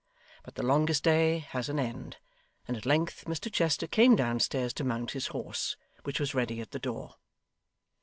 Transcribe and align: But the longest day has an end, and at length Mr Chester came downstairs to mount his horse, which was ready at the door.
But 0.41 0.55
the 0.55 0.63
longest 0.65 1.03
day 1.03 1.37
has 1.51 1.69
an 1.69 1.77
end, 1.79 2.17
and 2.67 2.75
at 2.75 2.87
length 2.87 3.25
Mr 3.25 3.53
Chester 3.53 3.85
came 3.85 4.15
downstairs 4.15 4.73
to 4.73 4.83
mount 4.83 5.11
his 5.11 5.27
horse, 5.27 5.77
which 6.05 6.19
was 6.19 6.33
ready 6.33 6.59
at 6.59 6.71
the 6.71 6.79
door. 6.79 7.17